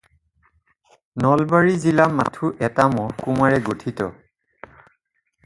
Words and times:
নলবাৰী 1.25 1.75
জিলা 1.83 2.07
মাথো 2.21 2.49
এটা 2.69 2.87
মহকুমাৰে 2.95 3.61
গঠিত। 3.71 4.09